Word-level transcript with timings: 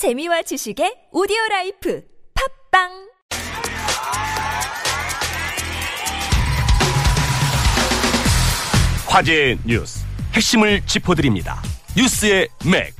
재미와 0.00 0.40
지식의 0.40 1.08
오디오 1.12 1.36
라이프 1.50 2.02
팟빵 2.72 2.88
화제의 9.06 9.58
뉴스 9.66 10.06
핵심을 10.32 10.80
짚어드립니다. 10.86 11.60
뉴스의 11.94 12.48
맥. 12.64 12.94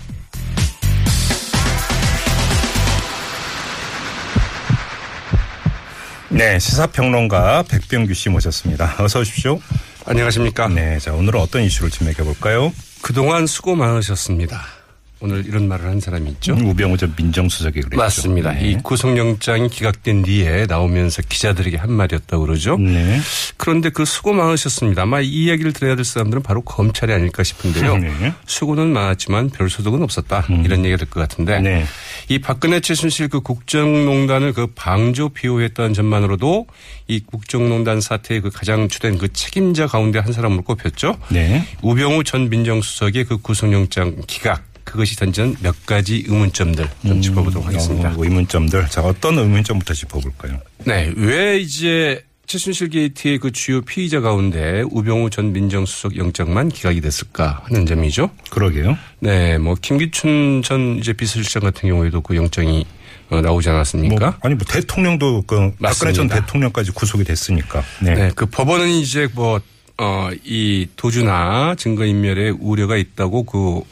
네, 6.29 6.59
시사평론가 6.59 7.63
백병규 7.63 8.13
씨 8.13 8.29
모셨습니다. 8.29 8.97
어서 9.03 9.21
오십시오. 9.21 9.59
안녕하십니까. 10.05 10.69
네, 10.69 10.99
자 10.99 11.15
오늘은 11.15 11.41
어떤 11.41 11.63
이슈를 11.63 11.91
좀 11.91 12.09
매겨볼까요? 12.09 12.75
그동안 13.01 13.47
수고 13.47 13.75
많으셨습니다. 13.75 14.80
오늘 15.21 15.45
이런 15.47 15.69
말을 15.69 15.85
한 15.87 16.01
사람이 16.01 16.31
있죠. 16.31 16.55
우병우 16.55 16.97
전 16.97 17.13
민정수석이 17.17 17.81
그랬죠. 17.83 17.97
맞습니다. 17.99 18.53
네. 18.53 18.71
이 18.71 18.77
구속영장이 18.83 19.69
기각된 19.69 20.23
뒤에 20.23 20.65
나오면서 20.67 21.23
기자들에게 21.29 21.77
한 21.77 21.93
말이었다고 21.93 22.47
그러죠. 22.47 22.79
네. 22.79 23.21
그런데 23.59 23.91
그 23.91 24.05
수고 24.07 24.33
많으셨습니다. 24.33 25.03
아마 25.03 25.21
이 25.21 25.29
이야기를 25.29 25.75
들어야 25.75 25.95
될 25.95 26.05
사람들은 26.07 26.43
바로 26.43 26.63
검찰이 26.63 27.13
아닐까 27.13 27.43
싶은데요. 27.43 27.99
네. 28.01 28.33
수고는 28.47 28.93
많았지만 28.93 29.51
별 29.51 29.69
소득은 29.69 30.03
없었다. 30.03 30.47
이런 30.65 30.81
얘기가 30.85 30.97
될 30.97 31.11
것 31.11 31.21
같은데 31.21 31.61
네. 31.61 31.85
이 32.29 32.39
박근혜 32.39 32.81
최순실 32.81 33.29
그 33.29 33.41
국정농단을 33.41 34.53
그 34.53 34.69
방조 34.75 35.31
비호했다는 35.31 35.93
점만으로도 35.93 36.67
이 37.09 37.21
국정농단 37.21 38.01
사태의 38.01 38.41
그 38.41 38.51
가장 38.51 38.89
주된 38.89 39.19
그 39.19 39.33
책임자 39.33 39.87
가운데 39.87 40.19
한 40.19 40.33
사람으로 40.33 40.63
꼽혔죠. 40.63 41.19
네. 41.31 41.67
우병우 41.83 42.25
전 42.25 42.49
민정수석의 42.49 43.25
그 43.25 43.39
구속영장 43.39 44.17
기각 44.27 44.63
그것이 44.91 45.17
던지는 45.17 45.57
몇 45.63 45.87
가지 45.87 46.25
의문점들 46.27 46.89
좀 47.07 47.23
짚어보도록 47.23 47.67
하겠습니다. 47.67 48.11
어, 48.11 48.15
의문점들. 48.19 48.89
자, 48.89 49.03
어떤 49.03 49.39
의문점부터 49.39 49.95
짚어볼까요? 49.95 50.59
네, 50.85 51.13
왜 51.17 51.59
이제 51.59 52.25
최순실 52.47 52.89
게이트의 52.89 53.39
그 53.39 53.53
주요 53.53 53.81
피의자 53.81 54.21
가운데 54.21 54.83
우병우 54.91 55.31
전 55.31 55.53
민정수석 55.53 56.17
영장만 56.17 56.69
기각이 56.69 57.01
됐을까 57.01 57.63
하는 57.65 57.87
점이죠. 57.87 58.31
그러게요. 58.51 58.99
네, 59.21 59.57
뭐 59.59 59.77
김기춘 59.81 60.63
전 60.65 60.97
이제 60.99 61.13
비서실장 61.13 61.63
같은 61.63 61.89
경우에도 61.89 62.21
그 62.21 62.35
영장이 62.35 62.85
어, 63.31 63.41
나오지 63.41 63.69
않았습니까? 63.69 64.27
뭐, 64.27 64.35
아니 64.43 64.57
뭐 64.57 64.65
대통령도 64.69 65.43
그 65.47 65.73
박근혜 65.81 66.13
전. 66.13 66.29
대통령까지 66.29 66.91
구속이 66.91 67.23
됐으니까. 67.23 67.85
네. 68.01 68.15
네, 68.15 68.31
그 68.35 68.47
법원은 68.47 68.89
이제 68.89 69.29
뭐, 69.33 69.61
어, 69.99 70.31
이 70.45 70.89
도주나 70.97 71.77
증거인멸에 71.79 72.51
우려가 72.59 72.97
있다고 72.97 73.45
그 73.45 73.83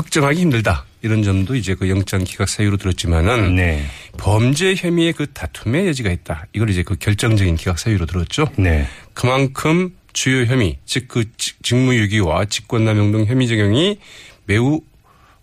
확정하기 0.00 0.40
힘들다. 0.40 0.86
이런 1.02 1.22
점도 1.22 1.54
이제 1.54 1.74
그 1.74 1.88
영장 1.88 2.24
기각 2.24 2.48
사유로 2.48 2.76
들었지만은 2.76 3.54
네. 3.54 3.84
범죄 4.18 4.74
혐의의 4.74 5.12
그 5.12 5.26
다툼의 5.32 5.86
여지가 5.88 6.10
있다. 6.10 6.46
이걸 6.52 6.70
이제 6.70 6.82
그 6.82 6.96
결정적인 6.96 7.56
기각 7.56 7.78
사유로 7.78 8.06
들었죠. 8.06 8.46
네. 8.56 8.86
그만큼 9.14 9.94
주요 10.12 10.44
혐의, 10.44 10.78
즉 10.84 11.08
그 11.08 11.24
직무유기와 11.36 12.46
직권남용 12.46 13.12
등 13.12 13.26
혐의 13.26 13.46
적용이 13.46 13.98
매우 14.46 14.80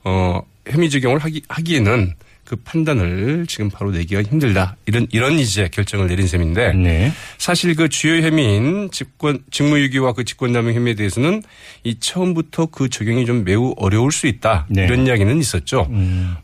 어 0.03 0.41
혐의 0.67 0.89
적용을 0.89 1.19
하기 1.19 1.43
하기에는 1.47 2.13
그 2.47 2.55
판단을 2.55 3.45
지금 3.45 3.69
바로 3.69 3.91
내기가 3.91 4.23
힘들다. 4.23 4.77
이런 4.85 5.05
이런 5.11 5.37
이제 5.37 5.67
결정을 5.67 6.07
내린 6.07 6.27
셈인데 6.27 6.73
네. 6.73 7.11
사실 7.37 7.75
그 7.75 7.89
주요 7.89 8.25
혐의인 8.25 8.89
직권 8.89 9.39
직무유기와 9.51 10.13
그 10.13 10.23
직권남용 10.23 10.73
혐의에 10.73 10.95
대해서는 10.95 11.43
이 11.83 11.99
처음부터 11.99 12.67
그 12.67 12.87
적용이 12.87 13.25
좀 13.25 13.43
매우 13.43 13.73
어려울 13.75 14.13
수 14.13 14.27
있다. 14.27 14.65
네. 14.69 14.85
이런 14.85 15.05
이야기는 15.05 15.37
있었죠. 15.39 15.91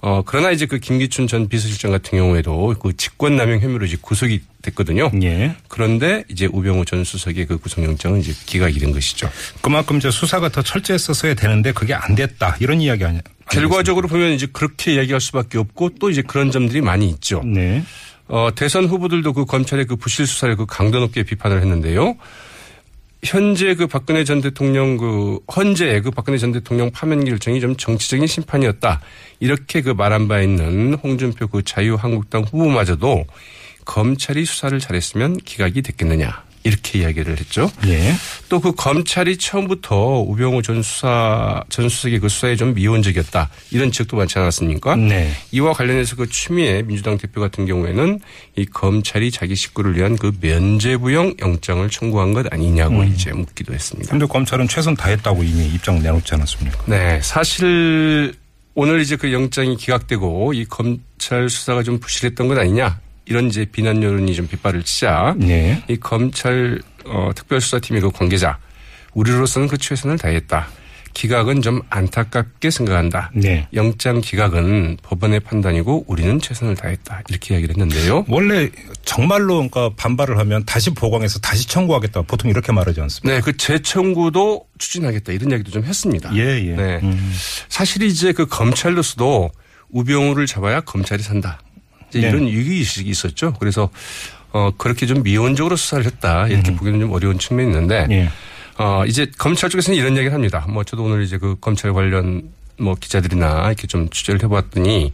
어 0.02 0.24
그러나 0.26 0.52
이제 0.52 0.66
그 0.66 0.78
김기춘 0.78 1.28
전 1.28 1.48
비서실장 1.48 1.92
같은 1.92 2.18
경우에도 2.18 2.76
그 2.82 2.98
직권남용 2.98 3.62
혐의로 3.62 3.86
이제 3.86 3.98
구속이 4.02 4.42
됐거든요. 4.64 5.12
예. 5.22 5.56
그런데 5.68 6.24
이제 6.30 6.48
우병우 6.52 6.86
전 6.86 7.04
수석의 7.04 7.46
그 7.46 7.58
구속영장은 7.60 8.22
이제 8.22 8.34
기각이 8.46 8.80
된 8.80 8.92
것이죠. 8.92 9.30
그만큼 9.62 9.98
이제 9.98 10.10
수사가 10.10 10.50
더 10.50 10.62
철저했었어야 10.62 11.36
되는데 11.36 11.72
그게 11.72 11.94
안 11.94 12.16
됐다. 12.16 12.58
이런 12.60 12.82
이야기 12.82 13.06
아니 13.06 13.20
결과적으로 13.52 14.08
보면 14.08 14.32
이제 14.32 14.48
그렇게 14.52 14.96
이야기할 14.96 15.22
수밖에 15.22 15.60
없고 15.60 15.92
또 16.00 16.10
이제 16.10 16.22
그런 16.22 16.50
점들이 16.50 16.82
많이 16.82 17.10
있죠. 17.10 17.44
네. 17.46 17.84
어, 18.28 18.50
대선 18.56 18.86
후보들도 18.86 19.34
그 19.34 19.46
검찰의 19.46 19.86
그 19.86 19.96
부실 19.96 20.26
수사를 20.26 20.56
그 20.56 20.66
강도 20.66 21.00
높게 21.00 21.24
비판을 21.24 21.62
했는데요. 21.62 22.16
현재 23.24 23.74
그 23.76 23.88
박근혜 23.88 24.24
전 24.24 24.42
대통령 24.42 24.98
그 24.98 25.40
헌재 25.56 26.02
그 26.02 26.12
박근혜 26.12 26.38
전 26.38 26.52
대통령 26.52 26.92
파면 26.92 27.24
결정이 27.24 27.62
좀 27.62 27.76
정치적인 27.76 28.28
심판이었다. 28.28 29.02
이렇게 29.40 29.82
그 29.82 29.92
말한 29.92 30.28
바 30.28 30.42
있는 30.42 30.96
홍준표 30.96 31.48
그 31.48 31.64
자유한국당 31.64 32.44
후보마저도 32.44 33.26
검찰이 33.86 34.46
수사를 34.46 34.78
잘했으면 34.80 35.38
기각이 35.38 35.82
됐겠느냐. 35.82 36.44
이렇게 36.66 37.00
이야기를 37.00 37.38
했죠. 37.40 37.70
예. 37.88 38.14
또 38.48 38.62
그 38.62 38.72
검찰이 38.74 39.36
처음부터 39.36 40.22
우병우 40.22 40.62
전 40.62 40.82
수사 40.82 41.62
전 41.68 41.90
수석의 41.90 42.20
그 42.20 42.30
수사에 42.30 42.56
좀 42.56 42.74
미온적이었다 42.74 43.50
이런 43.72 43.92
지적도 43.92 44.16
많지 44.16 44.40
않았습니까? 44.40 44.96
네. 44.96 45.34
이와 45.52 45.74
관련해서 45.74 46.16
그 46.16 46.30
추미애 46.30 46.82
민주당 46.84 47.18
대표 47.18 47.42
같은 47.42 47.66
경우에는 47.66 48.22
이 48.56 48.66
검찰이 48.66 49.32
자기 49.32 49.56
식구를 49.56 49.98
위한 49.98 50.16
그 50.16 50.32
면죄부형 50.40 51.36
영장을 51.42 51.90
청구한 51.90 52.34
것 52.34 52.46
아니냐고 52.54 53.04
이제 53.04 53.34
묻기도 53.34 53.74
했습니다. 53.74 54.10
근데 54.12 54.26
검찰은 54.26 54.70
최선 54.70 54.96
다했다고 54.96 55.44
이미 55.44 55.66
입장 55.66 56.02
내놓지 56.02 56.34
않았습니까? 56.34 56.84
네, 56.86 57.20
사실 57.22 58.34
오늘 58.76 59.02
이제 59.02 59.18
그 59.18 59.34
영장이 59.34 59.76
기각되고 59.76 60.54
이 60.54 60.64
검찰 60.64 61.50
수사가 61.50 61.84
좀 61.84 62.00
부실했던 62.00 62.48
것 62.48 62.58
아니냐 62.58 63.02
이런 63.26 63.48
이제 63.48 63.66
비난 63.66 64.04
여론이 64.04 64.36
좀 64.36 64.48
빗발을 64.48 64.84
치자 64.84 65.36
네. 65.38 65.84
이 65.88 65.98
검찰 65.98 66.80
어, 67.06 67.32
특별수사팀의 67.36 68.02
그 68.02 68.12
관계자 68.12 68.58
우리로서는 69.14 69.68
그 69.68 69.78
최선을 69.78 70.18
다했다. 70.18 70.68
기각은 71.14 71.62
좀 71.62 71.82
안타깝게 71.90 72.72
생각한다. 72.72 73.32
네. 73.36 73.68
영장 73.74 74.20
기각은 74.20 74.98
법원의 75.04 75.42
판단이고 75.42 76.06
우리는 76.08 76.40
최선을 76.40 76.76
다했다. 76.76 77.22
이렇게 77.30 77.54
이야기를 77.54 77.76
했는데요. 77.76 78.26
원래 78.28 78.70
정말로 79.06 79.56
그러니까 79.56 79.92
반발을 79.96 80.40
하면 80.40 80.66
다시 80.66 80.90
보강해서 80.90 81.40
다시 81.40 81.68
청구하겠다. 81.68 82.24
보통 82.24 82.50
이렇게 82.50 82.72
말하지 82.72 83.00
않습니까? 83.02 83.36
네, 83.36 83.42
그 83.42 83.56
재청구도 83.56 84.66
추진하겠다 84.80 85.34
이런 85.34 85.52
이야기도 85.52 85.70
좀 85.72 85.84
했습니다. 85.84 86.36
예, 86.36 86.66
예. 86.66 86.76
네. 86.76 87.00
음. 87.04 87.34
사실 87.70 88.02
이제 88.04 88.32
그 88.32 88.48
검찰로서도 88.48 89.52
우병우를 89.92 90.48
잡아야 90.48 90.82
검찰이 90.82 91.22
산다. 91.22 91.60
이제 92.14 92.28
네. 92.28 92.30
이런 92.30 92.48
위기의식이 92.48 93.10
있었죠. 93.10 93.54
그래서 93.60 93.90
어 94.52 94.72
그렇게 94.78 95.06
좀 95.06 95.24
미온적으로 95.24 95.76
수사를 95.76 96.06
했다. 96.06 96.48
이렇게 96.48 96.76
보기는 96.76 97.00
좀 97.00 97.12
어려운 97.12 97.40
측면이 97.40 97.70
있는데 97.70 98.08
예. 98.12 98.30
어 98.78 99.04
이제 99.08 99.28
검찰 99.38 99.70
쪽에서는 99.70 99.98
이런 99.98 100.16
얘기를 100.16 100.34
합니다. 100.34 100.66
뭐 100.70 100.84
저도 100.84 101.04
오늘 101.04 101.24
이제 101.24 101.38
그 101.38 101.56
검찰 101.60 101.92
관련 101.94 102.44
뭐 102.78 102.96
기자들이나 102.96 103.68
이렇게 103.68 103.88
좀 103.88 104.10
취재를 104.10 104.44
해봤더니 104.44 105.12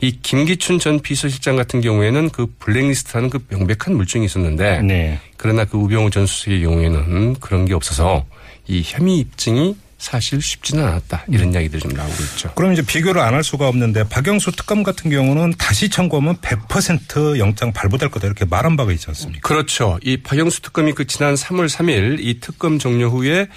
이 0.00 0.18
김기춘 0.22 0.78
전 0.78 1.00
비서실장 1.00 1.56
같은 1.56 1.80
경우에는 1.80 2.30
그 2.30 2.46
블랙리스트라는 2.58 3.30
그 3.30 3.38
명백한 3.48 3.96
물증이 3.96 4.26
있었는데 4.26 4.82
네. 4.82 5.20
그러나 5.36 5.64
그 5.64 5.78
우병우 5.78 6.10
전 6.10 6.26
수석의 6.26 6.62
경우에는 6.62 7.36
그런 7.40 7.64
게 7.64 7.74
없어서 7.74 8.24
이 8.66 8.82
혐의 8.84 9.18
입증이 9.18 9.76
사실 10.04 10.42
쉽지는 10.42 10.84
않았다 10.84 11.24
이런 11.28 11.54
이야기들이 11.54 11.80
좀 11.80 11.92
나오고 11.92 12.12
있죠. 12.34 12.52
그럼 12.54 12.74
이제 12.74 12.82
비교를 12.82 13.22
안 13.22 13.32
할 13.34 13.42
수가 13.42 13.66
없는데 13.68 14.04
박영수 14.04 14.52
특검 14.52 14.82
같은 14.82 15.10
경우는 15.10 15.54
다시 15.58 15.88
청구하면 15.88 16.36
100% 16.36 17.38
영장 17.38 17.72
발부될 17.72 18.10
거다 18.10 18.26
이렇게 18.26 18.44
말한 18.44 18.76
바가 18.76 18.92
있지 18.92 19.06
않습니까? 19.08 19.48
그렇죠. 19.48 19.98
이 20.02 20.18
박영수 20.18 20.60
특검이 20.60 20.92
그 20.92 21.06
지난 21.06 21.34
3월 21.34 21.68
3일 21.68 22.18
이 22.20 22.38
특검 22.38 22.78
종료 22.78 23.08
후에 23.08 23.48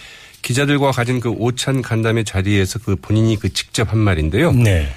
기자들과 0.41 0.91
가진 0.91 1.19
그 1.19 1.29
오찬 1.29 1.81
간담회 1.81 2.23
자리에서 2.23 2.79
그 2.79 2.95
본인이 2.95 3.37
그 3.37 3.51
직접 3.51 3.91
한 3.91 3.99
말인데요. 3.99 4.53
네. 4.53 4.87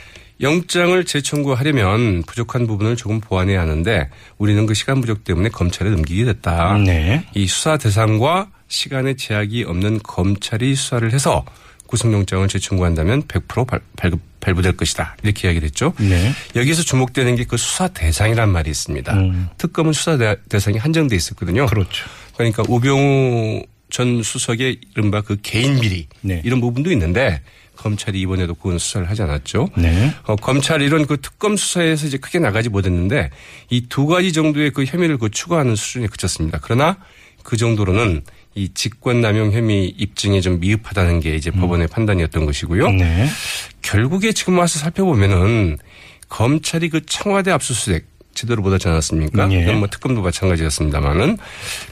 영장을 0.40 1.04
재청구하려면 1.04 2.22
부족한 2.22 2.66
부분을 2.68 2.96
조금 2.96 3.20
보완해야 3.20 3.60
하는데 3.60 4.08
우리는 4.38 4.64
그 4.66 4.72
시간 4.74 5.00
부족 5.00 5.24
때문에 5.24 5.48
검찰에 5.50 5.90
넘기게 5.90 6.24
됐다. 6.24 6.78
네. 6.78 7.26
이 7.34 7.46
수사 7.46 7.76
대상과 7.76 8.48
시간의 8.74 9.16
제약이 9.16 9.64
없는 9.64 10.00
검찰이 10.02 10.74
수사를 10.74 11.12
해서 11.12 11.44
구속영장을 11.86 12.46
재청구한다면 12.46 13.24
100% 13.24 13.66
발, 13.66 13.80
발급, 13.96 14.20
발부될 14.38 14.76
것이다. 14.76 15.16
이렇게 15.24 15.48
이야기를 15.48 15.66
했죠. 15.66 15.92
네. 15.98 16.32
여기서 16.54 16.82
주목되는 16.84 17.34
게 17.34 17.44
그 17.44 17.56
수사 17.56 17.88
대상이란 17.88 18.48
말이 18.48 18.70
있습니다. 18.70 19.12
특검은 19.58 19.92
수사 19.92 20.16
대- 20.16 20.36
대상이 20.48 20.78
한정돼 20.78 21.16
있었거든요. 21.16 21.64
음. 21.64 21.66
그렇죠. 21.66 22.06
그러니까 22.36 22.62
우병우 22.68 23.64
전 23.90 24.22
수석의 24.22 24.78
이른바 24.94 25.20
그 25.20 25.36
개인 25.42 25.80
비리 25.80 26.06
네. 26.20 26.40
이런 26.44 26.60
부분도 26.60 26.92
있는데 26.92 27.42
검찰이 27.76 28.20
이번에도 28.20 28.54
그건 28.54 28.78
수사를 28.78 29.10
하지 29.10 29.22
않았죠. 29.22 29.68
네. 29.76 30.14
어, 30.26 30.36
검찰 30.36 30.82
이런 30.82 31.06
그 31.08 31.20
특검 31.20 31.56
수사에서 31.56 32.06
이제 32.06 32.18
크게 32.18 32.38
나가지 32.38 32.68
못했는데 32.68 33.30
이 33.68 33.88
두 33.88 34.06
가지 34.06 34.32
정도의 34.32 34.70
그 34.70 34.84
혐의를 34.84 35.18
그 35.18 35.28
추가하는 35.28 35.74
수준에 35.74 36.06
그쳤습니다. 36.06 36.60
그러나 36.62 36.98
그 37.42 37.56
정도로는 37.56 38.22
이 38.54 38.68
직권남용 38.74 39.52
혐의 39.52 39.88
입증에 39.88 40.40
좀 40.40 40.58
미흡하다는 40.60 41.20
게 41.20 41.36
이제 41.36 41.50
법원의 41.50 41.88
판단이었던 41.88 42.46
것이고요. 42.46 42.90
네. 42.90 43.28
결국에 43.82 44.32
지금 44.32 44.58
와서 44.58 44.78
살펴보면은 44.78 45.78
검찰이 46.28 46.88
그 46.88 47.04
청와대 47.06 47.50
압수수색 47.50 48.06
제대로 48.34 48.62
못하지 48.62 48.88
않았습니까? 48.88 49.50
예. 49.52 49.60
그건 49.60 49.78
뭐 49.80 49.88
특검도 49.88 50.22
마찬가지였습니다만은 50.22 51.36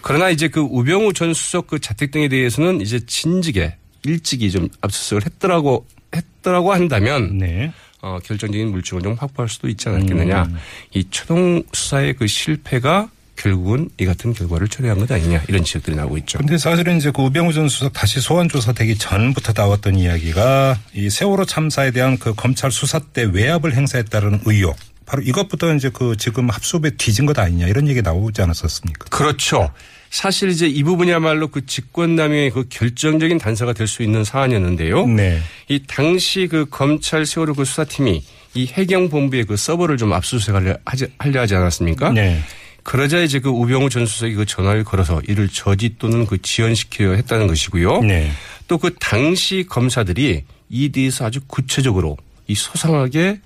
그러나 0.02 0.30
이제 0.30 0.48
그 0.48 0.60
우병우 0.60 1.12
전 1.12 1.34
수석 1.34 1.66
그 1.66 1.78
자택 1.78 2.10
등에 2.10 2.28
대해서는 2.28 2.80
이제 2.80 3.00
진즉에 3.04 3.76
일찍이 4.04 4.50
좀 4.50 4.68
압수수색을 4.80 5.26
했더라고 5.26 5.86
했더라고 6.14 6.72
한다면 6.72 7.38
네. 7.38 7.72
어, 8.00 8.18
결정적인 8.22 8.70
물증을 8.70 9.02
좀 9.02 9.14
확보할 9.14 9.48
수도 9.48 9.68
있지 9.68 9.88
않았겠느냐. 9.88 10.44
음. 10.44 10.56
이 10.94 11.04
초동 11.10 11.62
수사의 11.72 12.14
그 12.14 12.26
실패가 12.26 13.10
결국은 13.38 13.88
이 13.98 14.04
같은 14.04 14.34
결과를 14.34 14.68
초래한 14.68 14.98
것 14.98 15.10
아니냐 15.10 15.42
이런 15.48 15.64
지적들이 15.64 15.96
나오고 15.96 16.18
있죠. 16.18 16.38
근데 16.38 16.58
사실은 16.58 16.96
이제 16.98 17.10
그 17.14 17.22
우병우 17.22 17.52
전 17.52 17.68
수석 17.68 17.92
다시 17.92 18.20
소환 18.20 18.48
조사되기 18.48 18.98
전부터 18.98 19.52
나왔던 19.56 19.94
이야기가 19.94 20.78
이 20.94 21.08
세월호 21.08 21.44
참사에 21.44 21.90
대한 21.92 22.18
그 22.18 22.34
검찰 22.34 22.70
수사 22.70 22.98
때 22.98 23.22
외압을 23.22 23.74
행사했다는 23.74 24.40
의혹. 24.44 24.76
바로 25.06 25.22
이것부터 25.22 25.74
이제 25.74 25.88
그 25.90 26.16
지금 26.18 26.50
합수부에 26.50 26.90
뒤진 26.98 27.24
것 27.24 27.38
아니냐 27.38 27.66
이런 27.66 27.88
얘기 27.88 28.02
나오지 28.02 28.42
않았었습니까? 28.42 29.06
그렇죠. 29.08 29.70
사실 30.10 30.50
이제 30.50 30.66
이 30.66 30.82
부분이야말로 30.82 31.48
그 31.48 31.64
직권남용의 31.64 32.50
그 32.50 32.64
결정적인 32.68 33.38
단서가 33.38 33.72
될 33.72 33.86
수 33.86 34.02
있는 34.02 34.24
사안이었는데요. 34.24 35.06
네. 35.06 35.40
이 35.68 35.82
당시 35.86 36.46
그 36.50 36.66
검찰 36.68 37.24
세월호 37.24 37.54
그 37.54 37.64
수사팀이 37.64 38.22
이 38.54 38.66
해경본부의 38.66 39.44
그 39.44 39.56
서버를 39.56 39.96
좀 39.96 40.12
압수수색하려 40.12 40.76
하지, 40.84 41.06
하려 41.18 41.40
하지 41.40 41.54
않았습니까? 41.54 42.10
네. 42.10 42.40
그러자 42.82 43.20
이제 43.20 43.38
그 43.40 43.48
우병우 43.50 43.90
전 43.90 44.06
수석이 44.06 44.34
그 44.34 44.46
전화를 44.46 44.84
걸어서 44.84 45.20
이를 45.28 45.48
저지 45.48 45.96
또는 45.98 46.26
그 46.26 46.40
지연시키려 46.40 47.14
했다는 47.16 47.46
것이고요. 47.46 48.00
네. 48.02 48.30
또 48.66 48.78
그 48.78 48.94
당시 49.00 49.64
검사들이 49.68 50.44
이에 50.70 50.88
대해서 50.88 51.26
아주 51.26 51.40
구체적으로 51.46 52.16
이 52.46 52.54
소상하게 52.54 53.40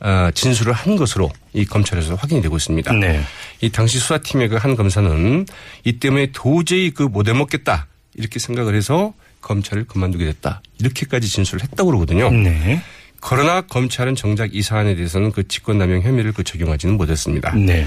어, 0.00 0.30
진술을 0.34 0.72
한 0.72 0.96
것으로 0.96 1.30
이 1.52 1.64
검찰에서 1.64 2.16
확인이 2.16 2.42
되고 2.42 2.56
있습니다. 2.56 2.92
네. 2.94 3.22
이 3.60 3.70
당시 3.70 3.98
수사팀의 3.98 4.48
그 4.48 4.56
한 4.56 4.74
검사는 4.76 5.46
이 5.84 5.92
때문에 5.92 6.28
도저히 6.32 6.90
그 6.90 7.04
못 7.04 7.28
해먹겠다 7.28 7.86
이렇게 8.14 8.38
생각을 8.38 8.74
해서 8.74 9.14
검찰을 9.42 9.84
그만두게 9.84 10.24
됐다 10.24 10.60
이렇게까지 10.80 11.28
진술을 11.28 11.62
했다고 11.62 11.86
그러거든요. 11.90 12.30
네. 12.30 12.82
그러나 13.20 13.60
검찰은 13.60 14.16
정작 14.16 14.54
이 14.54 14.62
사안에 14.62 14.96
대해서는 14.96 15.30
그 15.30 15.46
직권남용 15.46 16.02
혐의를 16.02 16.32
그 16.32 16.42
적용하지는 16.42 16.96
못했습니다. 16.96 17.54
네. 17.54 17.86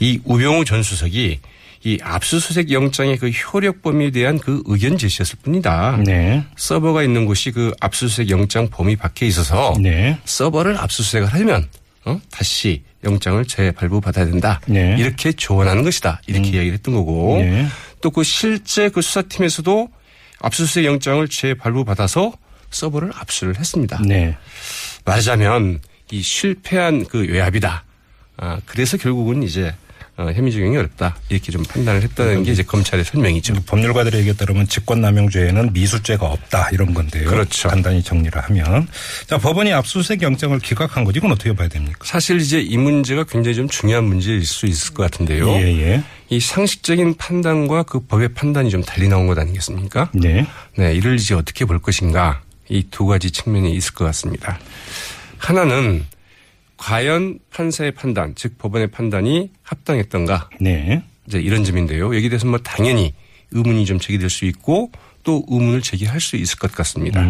이 0.00 0.18
우병우 0.24 0.64
전 0.64 0.82
수석이 0.82 1.40
이 1.82 1.98
압수수색 2.02 2.70
영장의 2.70 3.16
그 3.16 3.30
효력 3.30 3.80
범위에 3.82 4.10
대한 4.10 4.38
그 4.38 4.62
의견 4.66 4.98
제시였을 4.98 5.38
뿐이다. 5.42 6.02
네. 6.04 6.44
서버가 6.56 7.02
있는 7.02 7.24
곳이 7.24 7.52
그 7.52 7.72
압수수색 7.80 8.28
영장 8.30 8.68
범위 8.68 8.96
밖에 8.96 9.26
있어서 9.26 9.74
네. 9.80 10.18
서버를 10.24 10.76
압수수색을 10.76 11.32
하려면 11.32 11.66
어? 12.04 12.20
다시 12.30 12.82
영장을 13.04 13.42
재발부 13.46 14.00
받아야 14.00 14.26
된다. 14.26 14.60
네. 14.66 14.96
이렇게 14.98 15.32
조언하는 15.32 15.82
것이다. 15.82 16.20
이렇게 16.26 16.48
이야기를 16.50 16.74
했던 16.74 16.94
거고 16.94 17.38
네. 17.38 17.66
또그 18.02 18.24
실제 18.24 18.90
그 18.90 19.00
수사팀에서도 19.00 19.88
압수수색 20.40 20.84
영장을 20.84 21.26
재발부 21.28 21.84
받아서 21.84 22.32
서버를 22.70 23.10
압수를 23.14 23.58
했습니다. 23.58 24.00
네. 24.04 24.36
말하자면 25.04 25.80
이 26.10 26.22
실패한 26.22 27.06
그 27.06 27.26
외압이다. 27.26 27.84
아, 28.36 28.60
그래서 28.66 28.96
결국은 28.96 29.42
이제 29.42 29.74
어, 30.20 30.30
혐의 30.34 30.52
적용이 30.52 30.76
어렵다. 30.76 31.16
이렇게 31.30 31.50
좀 31.50 31.62
판단을 31.62 32.02
했다는 32.02 32.42
게 32.42 32.52
이제 32.52 32.62
검찰의 32.62 33.06
설명이죠. 33.06 33.54
법률가들의 33.64 34.20
얘기에 34.20 34.34
따르면 34.34 34.68
직권남용죄에는 34.68 35.72
미수죄가 35.72 36.26
없다 36.26 36.68
이런 36.72 36.92
건데요. 36.92 37.26
그렇죠. 37.30 37.70
간단히 37.70 38.02
정리를 38.02 38.38
하면 38.44 38.86
자 39.26 39.38
법원이 39.38 39.72
압수수색 39.72 40.20
영장을 40.20 40.58
기각한 40.58 41.04
거지 41.04 41.18
이건 41.20 41.32
어떻게 41.32 41.54
봐야 41.54 41.68
됩니까? 41.68 41.98
사실 42.02 42.38
이제 42.38 42.60
이 42.60 42.76
문제가 42.76 43.24
굉장히 43.24 43.54
좀 43.56 43.66
중요한 43.68 44.04
문제일 44.04 44.44
수 44.44 44.66
있을 44.66 44.92
것 44.92 45.04
같은데요. 45.04 45.48
예 45.52 45.62
예. 45.80 46.02
이 46.28 46.38
상식적인 46.38 47.14
판단과 47.16 47.84
그 47.84 48.00
법의 48.00 48.34
판단이 48.34 48.68
좀 48.68 48.82
달리 48.82 49.08
나온 49.08 49.26
것 49.26 49.38
아니겠습니까? 49.38 50.10
네. 50.12 50.46
네, 50.76 50.94
이를 50.94 51.14
이제 51.16 51.34
어떻게 51.34 51.64
볼 51.64 51.78
것인가 51.78 52.42
이 52.68 52.84
두 52.90 53.06
가지 53.06 53.30
측면이 53.30 53.72
있을 53.74 53.94
것 53.94 54.04
같습니다. 54.04 54.58
하나는 55.38 56.04
과연 56.80 57.38
판사의 57.50 57.92
판단, 57.92 58.32
즉 58.34 58.56
법원의 58.56 58.86
판단이 58.88 59.50
합당했던가 59.62 60.48
네. 60.60 61.02
이제 61.26 61.38
이런 61.38 61.62
점인데요. 61.62 62.06
여기에 62.16 62.30
대해서 62.30 62.46
뭐 62.46 62.58
당연히 62.58 63.12
의문이 63.50 63.84
좀 63.84 63.98
제기될 64.00 64.30
수 64.30 64.46
있고 64.46 64.90
또 65.22 65.44
의문을 65.48 65.82
제기할 65.82 66.20
수 66.22 66.36
있을 66.36 66.58
것 66.58 66.72
같습니다. 66.72 67.22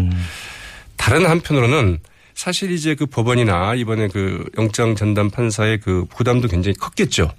다른 0.95 1.25
한편으로는 1.25 1.99
사실 2.33 2.71
이제 2.71 2.95
그 2.95 3.05
법원이나 3.05 3.75
이번에 3.75 4.07
그 4.07 4.45
영장 4.57 4.95
전담 4.95 5.29
판사의 5.29 5.81
그 5.81 6.05
부담도 6.09 6.47
굉장히 6.47 6.75
컸겠죠. 6.77 7.29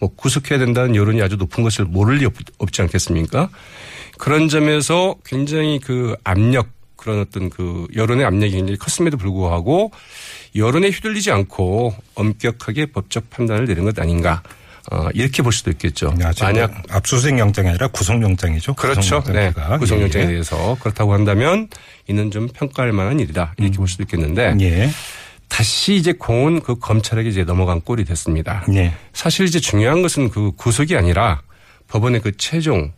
뭐 0.00 0.08
구속해야 0.16 0.58
된다는 0.58 0.96
여론이 0.96 1.20
아주 1.20 1.36
높은 1.36 1.62
것을 1.62 1.84
모를 1.84 2.16
리 2.16 2.24
없- 2.24 2.34
없지 2.56 2.80
않겠습니까? 2.80 3.50
그런 4.16 4.48
점에서 4.48 5.16
굉장히 5.26 5.78
그 5.78 6.16
압력 6.24 6.68
그런 7.00 7.20
어떤 7.20 7.48
그 7.48 7.86
여론의 7.96 8.26
압력이 8.26 8.52
굉장히 8.52 8.76
컸음에도 8.76 9.16
불구하고 9.16 9.90
여론에 10.54 10.90
휘둘리지 10.90 11.30
않고 11.30 11.94
엄격하게 12.14 12.86
법적 12.86 13.30
판단을 13.30 13.64
내린 13.66 13.84
것 13.84 13.98
아닌가. 13.98 14.42
어, 14.90 15.08
이렇게 15.14 15.42
볼 15.42 15.52
수도 15.52 15.70
있겠죠. 15.70 16.14
만약 16.40 16.70
뭐 16.72 16.82
압수수색 16.90 17.38
영장이 17.38 17.68
아니라 17.68 17.88
구속영장이죠. 17.88 18.74
그렇죠. 18.74 19.20
구속영장 19.20 19.34
네. 19.34 19.78
구속영장에 19.78 20.24
예. 20.24 20.28
대해서 20.28 20.76
그렇다고 20.80 21.12
한다면 21.12 21.68
이는 22.06 22.30
좀 22.30 22.48
평가할 22.48 22.92
만한 22.92 23.20
일이다. 23.20 23.54
이렇게 23.58 23.76
볼 23.76 23.88
수도 23.88 24.02
있겠는데 24.02 24.56
예. 24.60 24.90
다시 25.48 25.94
이제 25.94 26.12
공은 26.12 26.60
그 26.60 26.78
검찰에게 26.78 27.28
이제 27.28 27.44
넘어간 27.44 27.80
꼴이 27.80 28.04
됐습니다. 28.04 28.64
예. 28.74 28.92
사실 29.12 29.46
이제 29.46 29.60
중요한 29.60 30.02
것은 30.02 30.30
그 30.30 30.52
구속이 30.56 30.96
아니라 30.96 31.42
법원의 31.88 32.22
그 32.22 32.36
최종 32.36 32.92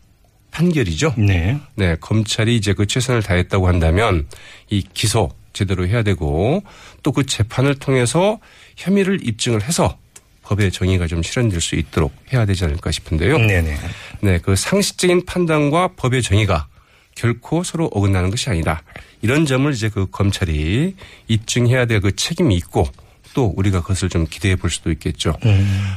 판결이죠. 0.52 1.14
네. 1.18 1.58
네, 1.74 1.96
검찰이 2.00 2.54
이제 2.54 2.72
그 2.74 2.86
최선을 2.86 3.22
다했다고 3.22 3.66
한다면 3.66 4.28
이 4.70 4.84
기소 4.94 5.30
제대로 5.52 5.86
해야 5.86 6.02
되고 6.02 6.62
또 7.02 7.12
그 7.12 7.26
재판을 7.26 7.74
통해서 7.74 8.38
혐의를 8.76 9.26
입증을 9.26 9.62
해서 9.62 9.98
법의 10.42 10.70
정의가 10.72 11.06
좀 11.06 11.22
실현될 11.22 11.60
수 11.60 11.74
있도록 11.76 12.12
해야 12.32 12.46
되지 12.46 12.64
않을까 12.64 12.90
싶은데요. 12.90 13.38
네네. 13.38 13.76
네, 14.20 14.38
그 14.38 14.54
상식적인 14.56 15.24
판단과 15.26 15.88
법의 15.96 16.22
정의가 16.22 16.68
결코 17.14 17.62
서로 17.62 17.86
어긋나는 17.92 18.30
것이 18.30 18.48
아니다. 18.50 18.82
이런 19.20 19.44
점을 19.46 19.70
이제 19.72 19.88
그 19.88 20.08
검찰이 20.10 20.94
입증해야 21.28 21.84
될 21.86 22.00
그 22.00 22.16
책임이 22.16 22.54
있고 22.56 22.88
또 23.34 23.52
우리가 23.56 23.82
그것을 23.82 24.08
좀 24.08 24.26
기대해 24.28 24.56
볼 24.56 24.70
수도 24.70 24.90
있겠죠. 24.90 25.34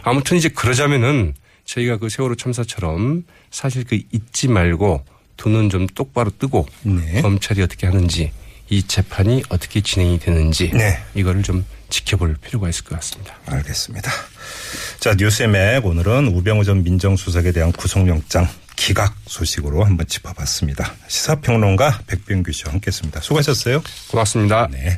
아무튼 0.03 0.37
이제 0.37 0.49
그러자면은 0.49 1.33
저희가 1.65 1.97
그 1.97 2.09
세월호 2.09 2.35
참사처럼 2.35 3.23
사실 3.51 3.83
그 3.83 3.99
잊지 4.11 4.47
말고 4.47 5.03
두 5.37 5.49
눈 5.49 5.69
좀 5.69 5.85
똑바로 5.87 6.31
뜨고 6.39 6.65
네. 6.83 7.21
검찰이 7.21 7.61
어떻게 7.61 7.87
하는지 7.87 8.31
이 8.69 8.81
재판이 8.83 9.43
어떻게 9.49 9.81
진행이 9.81 10.19
되는지 10.19 10.71
네. 10.71 10.97
이거를 11.13 11.43
좀 11.43 11.65
지켜볼 11.89 12.37
필요가 12.41 12.69
있을 12.69 12.83
것 12.85 12.95
같습니다. 12.95 13.35
알겠습니다. 13.45 14.09
자 14.99 15.13
뉴스의 15.15 15.49
맥 15.49 15.85
오늘은 15.85 16.27
우병우 16.27 16.63
전 16.63 16.83
민정수석에 16.83 17.51
대한 17.51 17.71
구속영장 17.71 18.47
기각 18.75 19.15
소식으로 19.27 19.83
한번 19.85 20.05
짚어봤습니다. 20.05 20.93
시사평론가 21.07 22.01
백병규 22.07 22.51
씨와 22.51 22.73
함께했습니다. 22.73 23.21
수고하셨어요. 23.21 23.81
고맙습니다. 24.09 24.67
네. 24.71 24.93